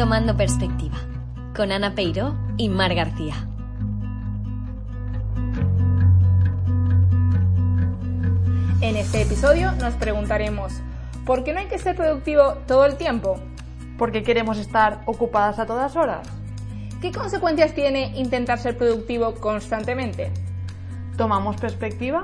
[0.00, 0.96] Tomando Perspectiva,
[1.54, 3.34] con Ana Peiro y Mar García.
[8.80, 10.72] En este episodio nos preguntaremos,
[11.26, 13.38] ¿por qué no hay que ser productivo todo el tiempo?
[13.98, 16.26] ¿Por qué queremos estar ocupadas a todas horas?
[17.02, 20.32] ¿Qué consecuencias tiene intentar ser productivo constantemente?
[21.18, 22.22] ¿Tomamos perspectiva?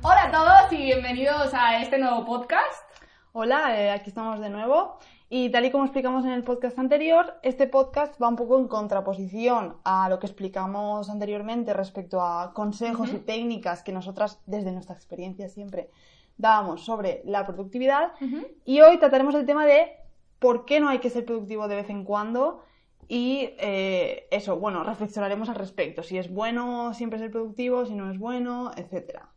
[0.00, 2.91] Hola a todos y bienvenidos a este nuevo podcast.
[3.34, 4.98] Hola, eh, aquí estamos de nuevo.
[5.30, 8.68] Y tal y como explicamos en el podcast anterior, este podcast va un poco en
[8.68, 14.94] contraposición a lo que explicamos anteriormente respecto a consejos y técnicas que nosotras, desde nuestra
[14.94, 15.88] experiencia siempre,
[16.36, 18.12] dábamos sobre la productividad.
[18.66, 19.96] Y hoy trataremos el tema de
[20.38, 22.60] por qué no hay que ser productivo de vez en cuando
[23.08, 28.10] y eh, eso, bueno, reflexionaremos al respecto, si es bueno siempre ser productivo, si no
[28.10, 29.31] es bueno, etcétera.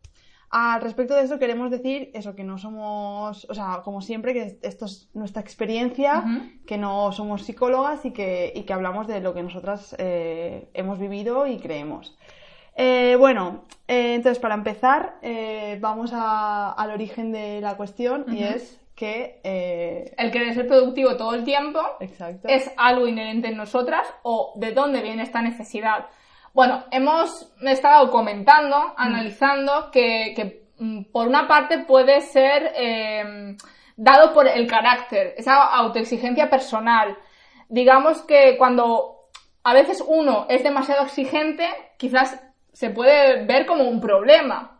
[0.50, 4.60] Al respecto de eso queremos decir eso, que no somos, o sea, como siempre, que
[4.62, 6.24] esto es nuestra experiencia,
[6.66, 11.00] que no somos psicólogas y que, y que hablamos de lo que nosotras eh, hemos
[11.00, 12.18] vivido y creemos.
[12.78, 15.16] Eh, bueno, eh, entonces para empezar,
[15.80, 19.42] vamos al origen de la cuestión y es que...
[20.16, 22.48] El querer ser productivo todo el tiempo Exacto.
[22.48, 26.06] es algo inherente en nosotras o de dónde viene esta necesidad.
[26.56, 33.58] Bueno, hemos estado comentando, analizando que, mm, por una parte puede ser em,
[33.98, 37.18] dado por el carácter, esa autoexigencia personal.
[37.68, 39.28] Digamos que cuando
[39.66, 41.68] a veces uno es demasiado exigente,
[41.98, 44.80] quizás se puede ver como un problema.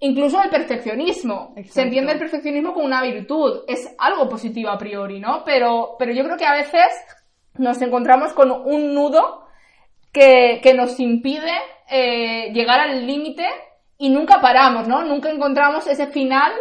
[0.00, 1.54] Incluso el perfeccionismo.
[1.66, 3.64] Se entiende el perfeccionismo como una virtud.
[3.68, 5.44] Es algo positivo a priori, ¿no?
[5.44, 6.88] Pero, pero yo creo que a veces
[7.58, 9.41] nos encontramos con un nudo
[10.12, 11.52] que, nos impide
[11.90, 13.46] eh, llegar al límite
[13.98, 15.04] y nunca paramos, ¿no?
[15.04, 16.52] Nunca encontramos ese final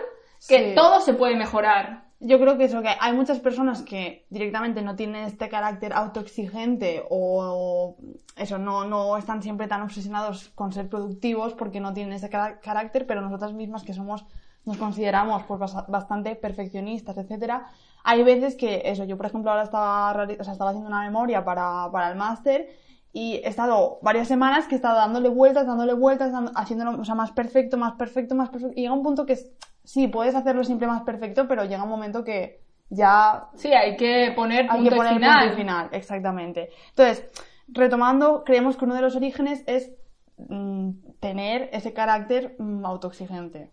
[0.47, 2.05] que todo se puede mejorar.
[2.19, 7.03] Yo creo que eso, que hay muchas personas que directamente no tienen este carácter autoexigente
[7.09, 7.97] o,
[8.37, 13.07] eso, no, no están siempre tan obsesionados con ser productivos porque no tienen ese carácter,
[13.07, 14.23] pero nosotras mismas que somos,
[14.65, 17.65] nos consideramos pues bastante perfeccionistas, etcétera,
[18.03, 21.43] hay veces que eso, yo por ejemplo ahora estaba, o sea, estaba haciendo una memoria
[21.43, 22.69] para, para el máster
[23.13, 27.15] y he estado varias semanas que he estado dándole vueltas, dándole vueltas, haciéndolo o sea,
[27.15, 28.73] más perfecto, más perfecto, más perfecto.
[28.77, 29.37] Y llega un punto que
[29.83, 33.49] sí, puedes hacerlo siempre más perfecto, pero llega un momento que ya...
[33.55, 35.39] Sí, hay que poner punto hay que poner final.
[35.41, 36.69] Punto final, exactamente.
[36.89, 37.29] Entonces,
[37.67, 39.91] retomando, creemos que uno de los orígenes es
[40.37, 43.71] mm, tener ese carácter mm, autoexigente.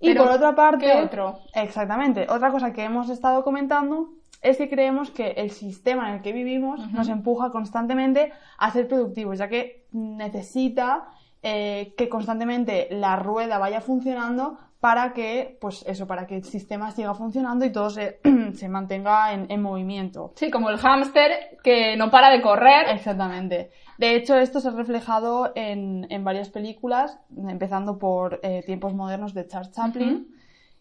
[0.00, 0.86] Y por otra parte...
[0.86, 1.38] ¿qué otro?
[1.54, 2.26] Exactamente.
[2.28, 4.10] Otra cosa que hemos estado comentando
[4.42, 8.88] es que creemos que el sistema en el que vivimos nos empuja constantemente a ser
[8.88, 11.08] productivos, ya que necesita
[11.42, 16.90] eh, que constantemente la rueda vaya funcionando para que, pues eso, para que el sistema
[16.90, 18.20] siga funcionando y todo se,
[18.54, 20.32] se mantenga en, movimiento.
[20.36, 22.88] Sí, como el hámster que no para de correr.
[22.90, 23.70] Exactamente.
[23.98, 29.32] De hecho, esto se ha reflejado en, en varias películas, empezando por eh, Tiempos Modernos
[29.32, 30.28] de Charles Chaplin.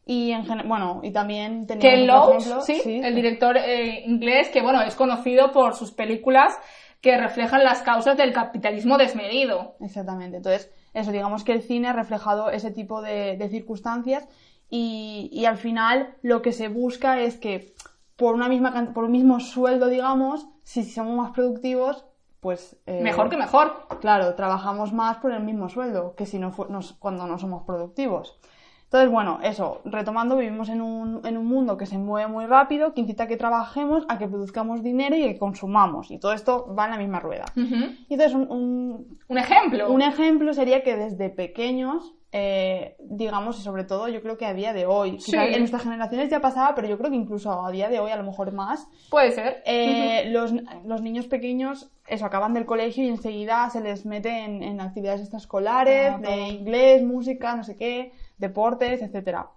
[0.05, 3.01] Y en bueno, y también tenía Ken Loach, ¿sí?
[3.03, 6.57] el director eh, inglés que bueno, es conocido por sus películas
[7.01, 9.75] que reflejan las causas del capitalismo desmedido.
[9.79, 10.37] Exactamente.
[10.37, 14.27] Entonces, eso, digamos que el cine ha reflejado ese tipo de, circunstancias
[14.69, 17.73] y, y, al final lo que se busca es que
[18.15, 22.05] por una misma por un mismo sueldo, digamos, si somos más productivos,
[22.39, 23.87] pues eh, mejor que mejor.
[24.01, 26.51] Claro, trabajamos más por el mismo sueldo que si no
[26.99, 28.39] cuando no somos productivos.
[28.85, 32.93] Entonces, bueno, eso, retomando, vivimos en un, en un mundo que se mueve muy rápido,
[32.93, 36.11] que incita a que trabajemos, a que produzcamos dinero y que consumamos.
[36.11, 37.45] Y todo esto va en la misma rueda.
[37.55, 39.91] Y entonces, un, un, ejemplo.
[39.91, 44.53] Un ejemplo sería que desde pequeños, eh, digamos, y sobre todo yo creo que a
[44.53, 47.87] día de hoy, en nuestras generaciones ya pasaba, pero yo creo que incluso a día
[47.87, 48.89] de hoy a lo mejor más.
[49.09, 49.63] Puede ser.
[49.65, 50.51] Eh, los,
[50.83, 55.21] los, niños pequeños, eso, acaban del colegio y enseguida se les mete en, en actividades
[55.21, 59.51] extraescolares, ah, de inglés, música, no sé qué deportes, etcétera.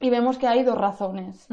[0.00, 1.46] Y vemos que hay dos razones.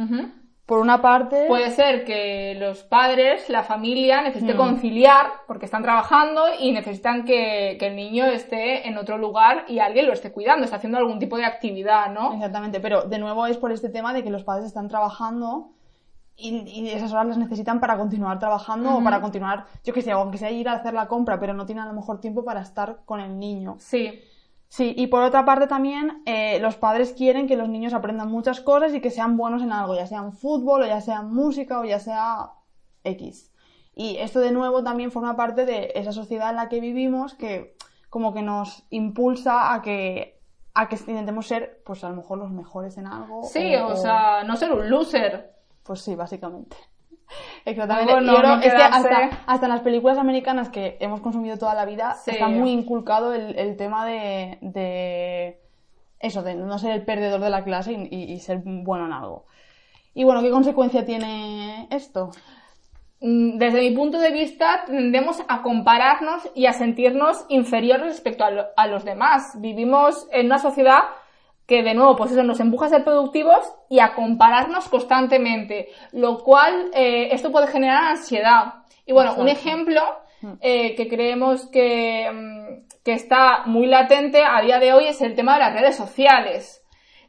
[0.65, 1.45] Por una parte.
[1.48, 4.57] Puede ser que los padres, la familia, necesite mm.
[4.57, 10.07] conciliar porque están trabajando y necesitan que, el niño esté en otro lugar y alguien
[10.07, 12.33] lo esté cuidando, está haciendo algún tipo de actividad, ¿no?
[12.33, 15.71] Exactamente, pero de nuevo es por este tema de que los padres están trabajando
[16.36, 20.38] y, esas horas las necesitan para continuar trabajando o para continuar, yo qué sé, aunque
[20.38, 23.01] sea ir a hacer la compra, pero no tienen a lo mejor tiempo para estar
[23.06, 23.75] con el niño.
[23.80, 24.19] Sí.
[24.74, 28.60] Sí, y por otra parte también eh, los padres quieren que los niños aprendan muchas
[28.60, 31.86] cosas y que sean buenos en algo, ya sea fútbol o ya sea música o
[31.86, 32.54] ya sea
[33.04, 33.54] X.
[33.94, 37.78] Y esto de nuevo también forma parte de esa sociedad en la que vivimos que
[38.10, 40.42] como que nos impulsa a que
[40.74, 43.44] a que intentemos ser, pues a lo mejor los mejores en algo.
[43.44, 45.54] Sí, o, sea, no ser un loser.
[45.84, 46.78] Pues sí, básicamente.
[47.66, 48.14] Exactamente.
[48.68, 52.72] es que hasta, en las películas americanas que hemos consumido toda la vida está muy
[52.72, 55.60] inculcado el, tema de,
[56.20, 59.46] eso, de no ser el perdedor de la clase y, ser bueno en algo.
[60.14, 62.31] Y bueno, ¿qué consecuencia tiene esto?
[63.20, 68.44] Mm, desde mi punto de vista, tendemos a compararnos y a sentirnos inferiores respecto
[68.76, 69.60] a, los demás.
[69.60, 71.04] Vivimos en una sociedad
[71.65, 76.39] que, de nuevo, pues eso nos empuja a ser productivos y a compararnos constantemente, lo
[76.44, 78.74] cual eh, esto puede generar ansiedad.
[79.06, 80.01] Y bueno, un ejemplo
[80.42, 80.54] mm.
[80.62, 85.36] eh, que creemos que, mm, que está muy latente a día de hoy es el
[85.36, 86.83] tema de las redes sociales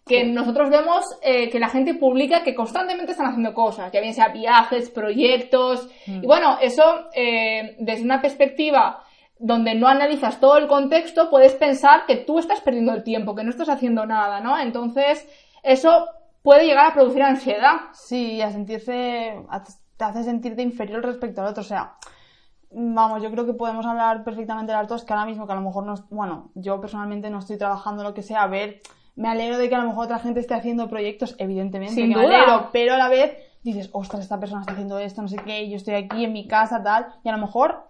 [0.06, 4.12] que nosotros vemos eh, que la gente publica que constantemente están haciendo cosas, ya bien
[4.12, 6.25] sea viajes, proyectos, mm.
[6.25, 9.02] y bueno, eso eh, desde una perspectiva
[9.38, 13.44] donde no analizas todo el contexto, puedes pensar que tú estás perdiendo el tiempo, que
[13.44, 14.58] no estás haciendo nada, ¿no?
[14.58, 15.28] Entonces,
[15.62, 16.06] eso
[16.42, 17.76] puede llegar a producir ansiedad.
[17.92, 19.34] Sí, a sentirse,
[19.96, 21.94] te hace sentirte inferior respecto al otro, o sea,
[22.70, 25.56] vamos, yo creo que podemos hablar perfectamente de las dos, que ahora mismo que a
[25.56, 28.80] lo mejor no, bueno, yo personalmente no estoy trabajando lo que sea, a ver
[29.16, 32.14] me alegro de que a lo mejor otra gente esté haciendo proyectos, evidentemente, Sin me
[32.14, 32.25] duda.
[32.25, 35.69] alegro, pero a la vez dices, ostras, esta persona está haciendo esto, no sé qué,
[35.70, 37.88] yo estoy aquí en mi casa, tal, y a lo mejor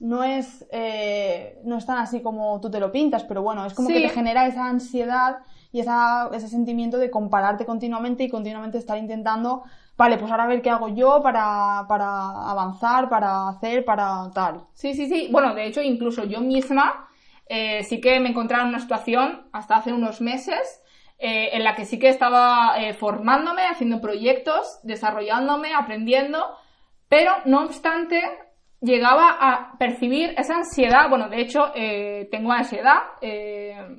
[0.00, 3.74] no es, eh, no es tan así como tú te lo pintas, pero bueno, es
[3.74, 5.38] como que te genera esa ansiedad
[5.72, 9.62] y esa, ese sentimiento de compararte continuamente y continuamente estar intentando,
[9.96, 14.66] vale, pues ahora a ver qué hago yo para, para avanzar, para hacer, para tal.
[14.74, 15.28] Sí, sí, sí.
[15.32, 17.08] Bueno, de hecho, incluso yo misma
[17.46, 20.82] eh, sí que me encontraba en una situación hasta hace unos meses
[21.18, 26.44] eh, en la que sí que estaba eh, formándome, haciendo proyectos, desarrollándome, aprendiendo,
[27.08, 28.22] pero no obstante
[28.84, 31.72] llegaba a percibir esa ansiedad, bueno, de hecho
[32.30, 32.98] tengo ansiedad,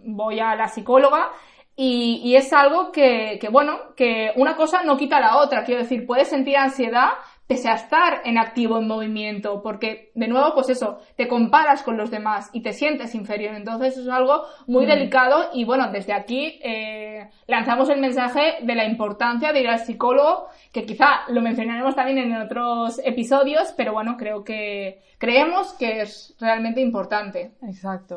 [0.05, 1.31] voy a la psicóloga
[1.75, 5.81] y, y es algo que, que, bueno, que una cosa no quita la otra, quiero
[5.81, 7.09] decir, puedes sentir ansiedad,
[7.47, 11.95] pese a estar en activo, en movimiento, porque de nuevo, pues eso, te comparas con
[11.95, 13.53] los demás y te sientes inferior.
[13.53, 14.89] Entonces es algo muy mm.
[14.89, 19.79] delicado y bueno, desde aquí eh, lanzamos el mensaje de la importancia de ir al
[19.79, 26.01] psicólogo, que quizá lo mencionaremos también en otros episodios, pero bueno, creo que creemos que
[26.01, 27.51] es realmente importante.
[27.61, 28.15] Exacto.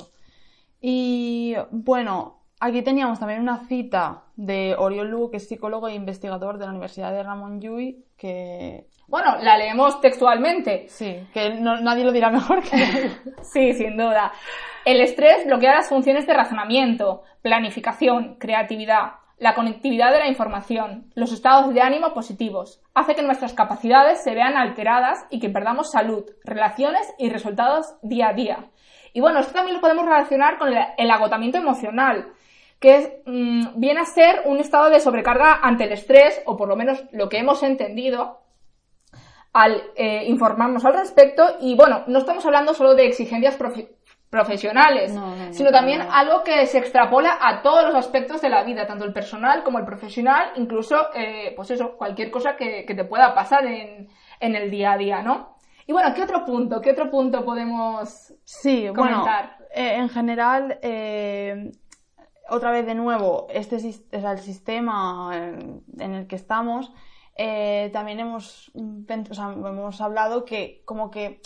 [0.81, 6.58] Y bueno, Aquí teníamos también una cita de Oriol Lugo, que es psicólogo e investigador
[6.58, 10.87] de la Universidad de Ramón Llull, que bueno, la leemos textualmente.
[10.88, 12.76] Sí, que nadie lo dirá mejor que
[13.43, 14.32] Sí, sin duda.
[14.84, 21.32] El estrés bloquea las funciones de razonamiento, planificación, creatividad, la conectividad de la información, los
[21.32, 22.82] estados de ánimo positivos.
[22.94, 28.28] Hace que nuestras capacidades se vean alteradas y que perdamos salud, relaciones y resultados día
[28.28, 28.66] a día.
[29.14, 32.32] Y bueno, esto también lo podemos relacionar con el agotamiento emocional,
[32.78, 36.76] que mm, viene a ser un estado de sobrecarga ante el estrés, o por lo
[36.76, 38.40] menos lo que hemos entendido,
[39.52, 43.58] al eh, informarnos al respecto y bueno, no estamos hablando solo de exigencias
[44.30, 45.18] profesionales,
[45.52, 49.12] sino también algo que se extrapola a todos los aspectos de la vida, tanto el
[49.12, 54.08] personal como el profesional, incluso, eh, pues eso, cualquier cosa que, te pueda pasar en,
[54.38, 55.56] en, el día a día, ¿no?
[55.86, 56.82] Y bueno, ¿qué otro punto?
[56.82, 59.56] ¿Qué otro punto podemos sí, comentar?
[59.58, 60.78] Bueno, eh, en general,
[62.50, 66.93] otra vez de nuevo, este es el sistema en el que estamos
[67.38, 71.40] eh, también hemos, hemos hablado que como que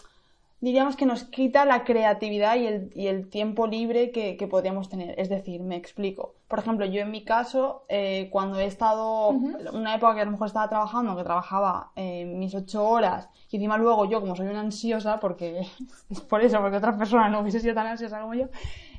[0.63, 4.89] diríamos que nos quita la creatividad y el, y el tiempo libre que, que, podríamos
[4.89, 5.19] tener.
[5.19, 6.37] Es decir, me explico.
[6.47, 10.31] Por ejemplo, yo en mi caso, eh, cuando he estado, una época que a lo
[10.31, 14.47] mejor estaba trabajando, que trabajaba eh, mis ocho horas, y encima luego yo, como soy
[14.47, 15.67] una ansiosa, porque
[16.11, 18.47] es por eso, porque otras personas no hubiese sido tan ansiosa como yo,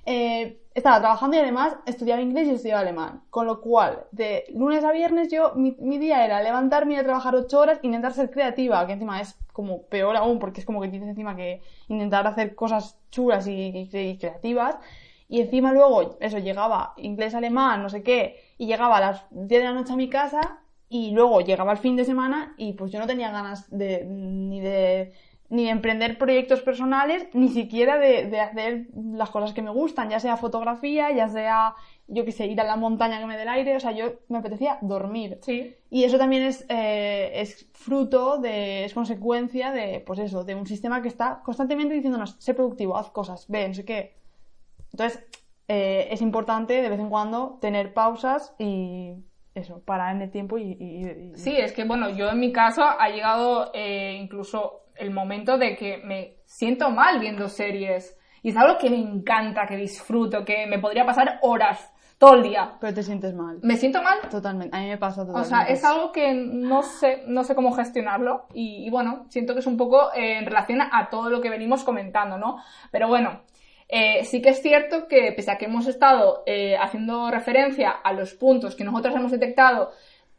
[0.05, 3.23] eh, estaba trabajando y además estudiaba inglés y estudiaba alemán.
[3.29, 7.35] Con lo cual, de lunes a viernes yo, mi, día era levantarme y a trabajar
[7.35, 10.87] ocho horas, intentar ser creativa, que encima es como peor aún porque es como que
[10.87, 13.87] tienes encima que intentar hacer cosas chulas y,
[14.19, 14.77] creativas.
[15.29, 19.47] Y encima luego, eso, llegaba inglés, alemán, no sé qué, y llegaba a las 10
[19.47, 22.91] de la noche a mi casa y luego llegaba el fin de semana y pues
[22.91, 25.13] yo no tenía ganas de ni de
[25.53, 30.19] ni de emprender proyectos personales, ni siquiera de, hacer las cosas que me gustan, ya
[30.19, 31.75] sea fotografía, ya sea,
[32.07, 34.13] yo qué sé, ir a la montaña que me dé el aire, o sea, yo
[34.29, 35.37] me apetecía dormir.
[35.43, 35.75] Sí.
[35.91, 40.65] Y eso también es, eh, es fruto de, es consecuencia de, pues eso, de un
[40.65, 44.15] sistema que está constantemente diciéndonos, sé productivo, haz cosas, ve, no sé qué.
[44.91, 45.23] Entonces,
[45.67, 49.13] eh, es importante de vez en cuando tener pausas y
[49.53, 53.07] eso, parar en el tiempo y, Sí, es que bueno, yo en mi caso ha
[53.09, 58.17] llegado eh, incluso el momento de que me siento mal viendo series.
[58.41, 62.43] Y es algo que me encanta, que disfruto, que me podría pasar horas todo el
[62.43, 62.75] día.
[62.79, 63.59] Pero te sientes mal.
[63.63, 64.19] ¿Me siento mal?
[64.29, 64.75] Totalmente.
[64.75, 65.49] A mí me pasa O totalmente.
[65.49, 69.59] sea, es algo que no sé, no sé cómo gestionarlo y, y bueno, siento que
[69.59, 72.57] es un poco eh, en relación a todo lo que venimos comentando, ¿no?
[72.91, 73.41] Pero bueno,
[73.89, 78.13] eh, sí que es cierto que pese a que hemos estado eh, haciendo referencia a
[78.13, 79.91] los puntos que nosotros hemos detectado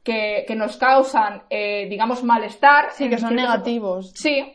[0.05, 2.91] que, que nos causan, eh, digamos, malestar.
[2.93, 4.13] Sí, que son negativos.
[4.15, 4.53] Sí,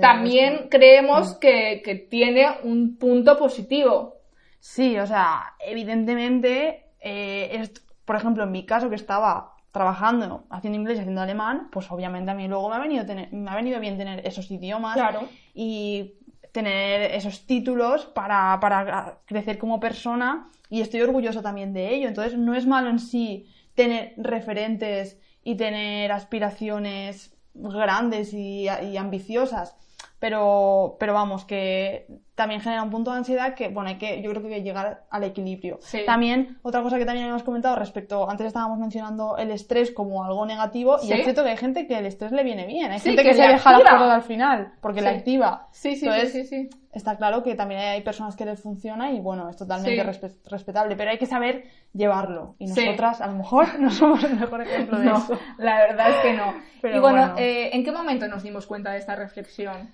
[0.00, 0.68] también esto.
[0.70, 4.14] creemos que, que tiene un punto positivo.
[4.60, 10.78] Sí, o sea, evidentemente, eh, es- por ejemplo, en mi caso que estaba trabajando, haciendo
[10.78, 13.56] inglés y haciendo alemán, pues obviamente a mí luego me ha venido, tener- me ha
[13.56, 15.28] venido bien tener esos idiomas Claro.
[15.54, 16.14] y
[16.52, 22.08] tener esos títulos para, para crecer como persona y estoy orgullosa también de ello.
[22.08, 29.76] Entonces, no es malo en sí tener referentes y tener aspiraciones grandes y, ambiciosas,
[30.18, 34.30] pero, pero vamos, que también genera un punto de ansiedad que, bueno, hay que, yo
[34.30, 35.78] creo que hay que llegar al equilibrio.
[35.82, 36.00] Sí.
[36.06, 40.46] También, otra cosa que también hemos comentado respecto, antes estábamos mencionando el estrés como algo
[40.46, 43.08] negativo, y es cierto que hay gente que el estrés le viene bien, hay Sí,
[43.10, 45.68] gente que que, se deja las cosas al final, porque la activa.
[45.72, 46.70] Sí, sí, Entonces, sí.
[46.92, 50.94] Está claro que también hay personas que les funciona y bueno, es totalmente respe- respetable,
[50.94, 52.54] pero hay que saber llevarlo.
[52.58, 55.38] Y nosotras a lo mejor no somos el mejor ejemplo de No, eso.
[55.58, 56.52] la verdad es que no.
[56.82, 57.34] Pero y bueno, bueno.
[57.38, 59.88] eh, ¿en qué momento nos dimos cuenta de esta reflexión?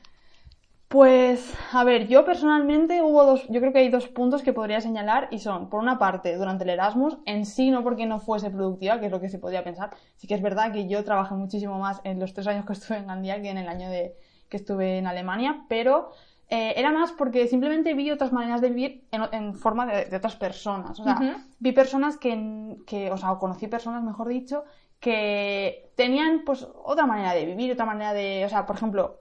[0.89, 4.81] Pues, a ver, yo personalmente hubo dos, yo creo que hay dos puntos que podría
[4.81, 8.51] señalar y son, por una parte, durante el Erasmus, en sí no porque no fuese
[8.51, 11.35] productiva, que es lo que se podría pensar, sí que es verdad que yo trabajé
[11.35, 14.17] muchísimo más en los tres años que estuve en Gandía que en el año de,
[14.49, 16.11] que estuve en Alemania, pero
[16.49, 20.17] eh, era más porque simplemente vi otras maneras de vivir en, en forma de, de
[20.17, 24.65] otras personas, o sea, vi personas que, que, o sea, o conocí personas, mejor dicho,
[25.01, 29.21] que tenían pues otra manera de vivir, otra manera de, o sea, por ejemplo,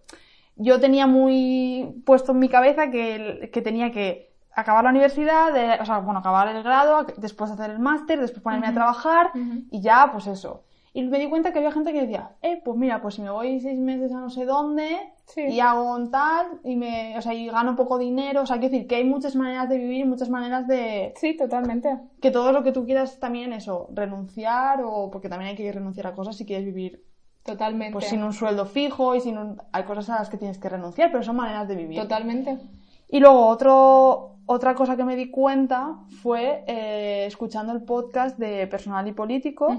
[0.57, 5.79] yo tenía muy puesto en mi cabeza que, que tenía que acabar la universidad, de-
[5.81, 9.31] o sea, bueno, acabar el grado, después hacer el máster, después ponerme a trabajar
[9.71, 10.63] y ya, pues eso.
[10.93, 13.29] Y me di cuenta que había gente que decía, eh, pues mira, pues si me
[13.29, 15.41] voy seis meses a no sé dónde Sí.
[15.41, 18.71] y hago un tal y me, o sea, y gano poco dinero, o sea, quiero
[18.71, 21.99] decir que hay muchas maneras de vivir, muchas maneras de, Sí, totalmente.
[22.21, 26.07] que todo lo que tú quieras también eso, renunciar o porque también hay que renunciar
[26.07, 27.03] a cosas si quieres vivir
[27.47, 27.93] Totalmente.
[27.93, 29.61] pues sin un sueldo fijo y sin un...
[29.71, 31.99] hay cosas a las que tienes que renunciar, pero son maneras de vivir.
[32.01, 32.57] Totalmente.
[33.09, 38.67] Y luego otro, otra cosa que me di cuenta fue eh, escuchando el podcast de
[38.67, 39.69] Personal y Político,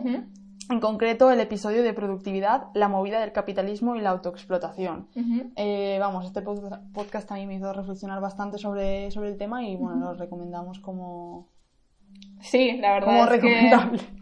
[0.70, 5.08] en concreto el episodio de productividad, la movida del capitalismo y la autoexplotación.
[5.56, 9.76] Eh, vamos, este pod- podcast también me hizo reflexionar bastante sobre, sobre el tema y
[9.76, 11.48] bueno, lo recomendamos como,
[12.40, 14.17] Sí, la verdad como es que...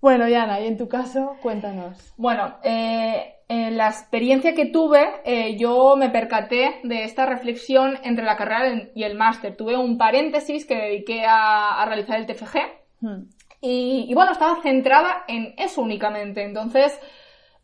[0.00, 2.14] bueno, Yana, y en tu caso, cuéntanos.
[2.16, 8.24] Bueno, eh, en la experiencia que tuve, eh, yo me percaté de esta reflexión entre
[8.24, 9.56] la carrera y el máster.
[9.56, 13.28] Tuve un paréntesis que dediqué a, a realizar el TFG Hmm.
[13.60, 16.44] y, y bueno, estaba centrada en eso únicamente.
[16.44, 16.98] Entonces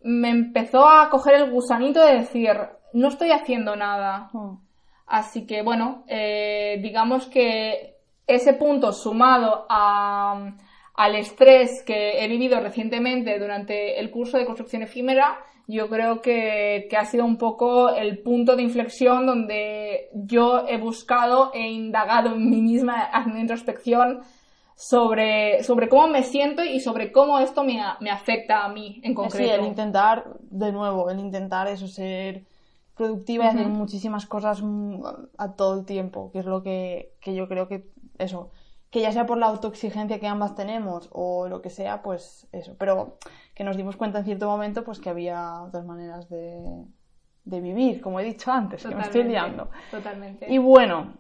[0.03, 2.53] me empezó a coger el gusanito de decir,
[2.93, 4.31] no estoy haciendo nada.
[4.33, 4.59] Hmm.
[5.07, 10.53] Así que bueno, eh, digamos que ese punto sumado a,
[10.95, 16.87] al estrés que he vivido recientemente durante el curso de construcción efímera, yo creo que,
[16.91, 22.35] que ha sido un poco el punto de inflexión donde yo he buscado e indagado
[22.35, 24.21] en mí misma, haciendo introspección
[24.77, 29.13] sobre, sobre cómo me siento y sobre cómo esto me, me afecta a mí en
[29.13, 29.55] Sí, concreto.
[29.55, 32.45] el intentar, de nuevo, el intentar eso, ser
[32.97, 35.03] productiva y hacer muchísimas cosas mm,
[35.39, 37.87] a todo el tiempo, que es lo que, que yo creo que,
[38.19, 38.51] eso,
[38.95, 42.77] que ya sea por la autoexigencia que ambas tenemos o lo que sea, pues eso,
[42.79, 43.19] pero
[43.53, 46.85] que nos dimos cuenta en cierto momento pues que había otras maneras de,
[47.45, 49.69] de vivir, como he dicho antes, que me estoy liando.
[49.91, 50.47] Totalmente.
[50.49, 51.15] Y bueno,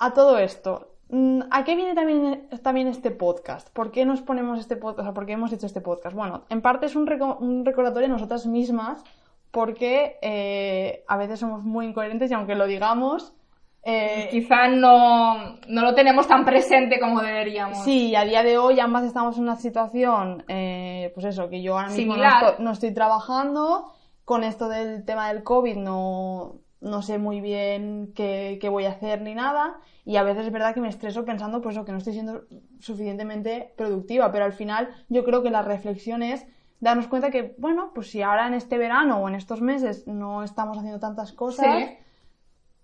[0.00, 3.70] a todo esto, mm, ¿a qué viene también, también este podcast?
[3.70, 4.98] ¿Por qué nos ponemos este podcast?
[4.98, 6.16] O sea, ¿por qué hemos hecho este podcast?
[6.16, 9.04] Bueno, en parte es un, reco- un recordatorio de nosotras mismas,
[9.52, 13.34] porque eh, a veces somos muy incoherentes y aunque lo digamos,
[13.84, 17.84] eh, quizá no, no lo tenemos tan presente como deberíamos.
[17.84, 21.76] Sí, a día de hoy ambas estamos en una situación, eh, pues eso, que yo
[21.76, 23.92] ahora mismo no estoy, no estoy trabajando,
[24.24, 28.90] con esto del tema del COVID no, no sé muy bien qué, qué voy a
[28.90, 29.76] hacer ni nada,
[30.06, 32.44] y a veces es verdad que me estreso pensando pues que no estoy siendo
[32.80, 36.46] suficientemente productiva, pero al final yo creo que la reflexión es
[36.80, 40.42] darnos cuenta que, bueno, pues si ahora en este verano o en estos meses no
[40.42, 41.98] estamos haciendo tantas cosas, Sí.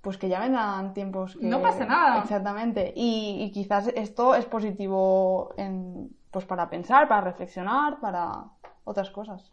[0.00, 1.46] Pues que ya vendrán tiempos que...
[1.46, 2.20] No pasa nada.
[2.20, 2.92] Exactamente.
[2.96, 8.44] Y, y quizás esto es positivo en, pues para pensar, para reflexionar, para
[8.84, 9.52] otras cosas.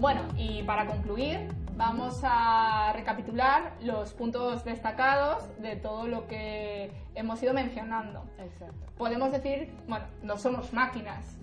[0.00, 7.42] Bueno, y para concluir, vamos a recapitular los puntos destacados de todo lo que hemos
[7.42, 8.24] ido mencionando.
[8.38, 8.86] Exacto.
[8.98, 11.38] Podemos decir, bueno, no somos máquinas.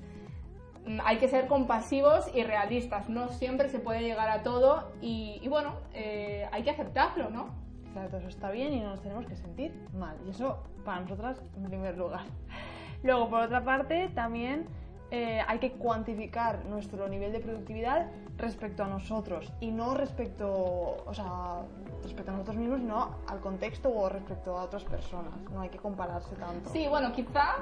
[0.85, 3.09] Mm, Hay que ser compasivos y realistas.
[3.09, 7.49] No siempre se puede llegar a todo y, bueno, eh, hay que aceptarlo, ¿no?
[7.87, 10.15] Exacto, eso está bien y no nos tenemos que sentir mal.
[10.25, 12.25] Y eso para nosotras en primer lugar.
[13.03, 14.67] Luego, por otra parte, también
[15.11, 20.49] eh, hay que cuantificar nuestro nivel de productividad respecto a nosotros y no respecto,
[21.05, 21.61] o sea,
[22.01, 25.33] respecto a nosotros mismos, sino al contexto o respecto a otras personas.
[25.53, 26.69] No hay que compararse tanto.
[26.69, 27.57] Sí, bueno, quizá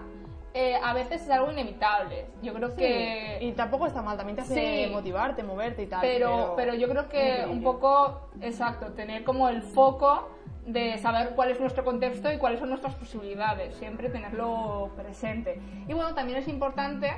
[0.53, 2.27] eh, a veces es algo inevitable.
[2.43, 3.39] Yo creo Sí, que...
[3.41, 4.91] Y tampoco está mal, también te hace Sí.
[4.93, 6.01] motivarte, moverte y tal.
[6.01, 10.29] pero, pero yo creo que un poco, exacto, tener como el foco
[10.65, 15.59] de saber cuál es nuestro contexto y cuáles son nuestras posibilidades, siempre tenerlo presente.
[15.87, 17.11] Y bueno, también es importante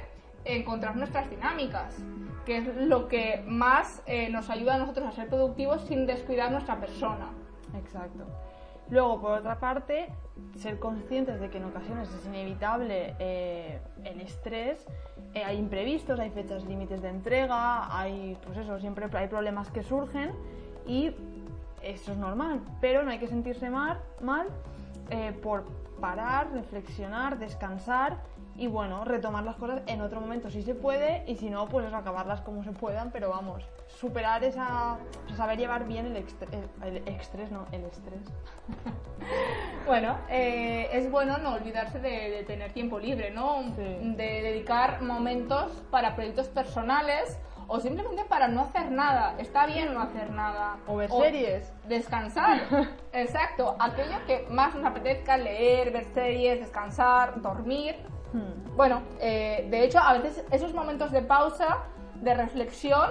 [0.45, 1.95] encontrar nuestras dinámicas,
[2.45, 6.51] que es lo que más eh, nos ayuda a nosotros a ser productivos sin descuidar
[6.51, 7.29] nuestra persona.
[7.77, 8.25] Exacto.
[8.89, 10.10] Luego, por otra parte,
[10.57, 14.86] ser conscientes de que en ocasiones es inevitable eh, el estrés,
[15.33, 19.81] eh, hay imprevistos, hay fechas límites de entrega, hay, pues eso, siempre hay problemas que
[19.83, 20.31] surgen
[20.86, 21.12] y
[21.81, 24.48] eso es normal, pero no hay que sentirse mal, mal
[25.41, 25.65] por
[26.01, 28.17] parar, reflexionar, descansar
[28.58, 31.93] y bueno, retomar las cosas en otro momento si se puede y si no, pues
[31.93, 36.98] acabarlas como se puedan, pero vamos, superar esa, o sea, saber llevar bien el, el,
[36.98, 38.22] el estrés, no, el estrés.
[39.86, 43.63] Bueno, eh, es bueno no olvidarse de, de tener tiempo libre, ¿no?
[43.75, 44.13] Sí.
[44.15, 47.39] De dedicar momentos para proyectos personales
[47.72, 49.36] o simplemente para no hacer nada.
[49.38, 50.75] Está bien no hacer nada.
[50.88, 51.72] O ver series.
[51.88, 52.60] Descansar.
[53.13, 53.78] Exacto.
[53.80, 57.96] Aquello que más nos apetezca, leer, ver series, descansar, dormir.
[58.34, 58.75] Hmm.
[58.75, 61.78] Bueno, eh, de hecho, a veces esos momentos de pausa,
[62.16, 63.10] de reflexión,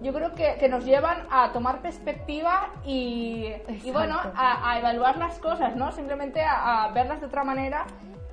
[0.00, 3.52] yo creo que, que nos llevan a tomar perspectiva y,
[3.92, 5.90] bueno, a, a evaluar las cosas, ¿no?
[5.90, 7.84] Simplemente a, a verlas de otra manera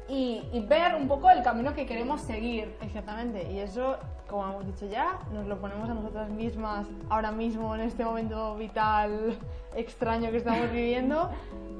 [0.07, 2.75] y, y ver un poco el camino que queremos seguir.
[2.81, 3.97] Exactamente, y eso,
[4.29, 8.55] como hemos dicho ya, nos lo ponemos a nosotras mismas ahora mismo en este momento
[8.55, 9.37] vital
[9.75, 11.29] extraño que estamos viviendo.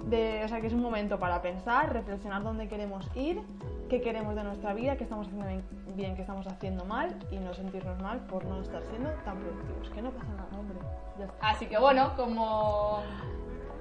[0.06, 3.42] De, o sea, que es un momento para pensar, reflexionar dónde queremos ir,
[3.90, 5.64] qué queremos de nuestra vida, qué estamos haciendo
[5.96, 9.90] bien, qué estamos haciendo mal y no sentirnos mal por no estar siendo tan productivos.
[9.90, 10.78] Que no pasa nada, hombre.
[11.18, 11.50] Ya está.
[11.50, 13.00] Así que bueno, como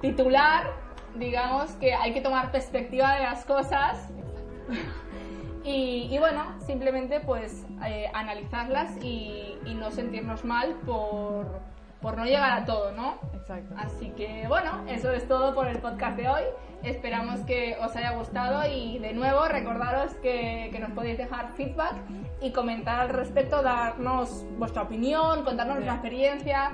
[0.01, 0.65] titular,
[1.15, 4.09] digamos que hay que tomar perspectiva de las cosas
[5.65, 11.47] y, y bueno, simplemente pues eh, analizarlas y, y no sentirnos mal por,
[12.01, 13.15] por no llegar a todo, ¿no?
[13.33, 13.73] Exacto.
[13.77, 16.43] Así que bueno, eso es todo por el podcast de hoy.
[16.83, 21.95] Esperamos que os haya gustado y de nuevo recordaros que, que nos podéis dejar feedback
[22.41, 26.71] y comentar al respecto, darnos vuestra opinión, contarnos vuestra experiencia.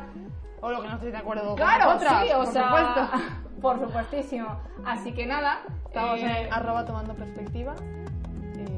[0.59, 3.09] O lo que no estéis de acuerdo con Claro, nosotras, sí, o por sea, supuesto.
[3.61, 4.59] por supuestísimo.
[4.85, 7.73] Así que nada, Estamos eh, en arroba tomando perspectiva.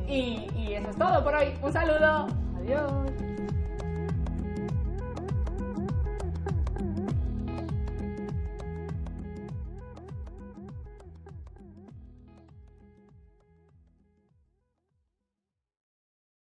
[0.07, 0.73] Y...
[0.73, 1.53] eso es todo por hoy.
[1.61, 2.27] Un saludo.
[2.57, 3.32] Adiós.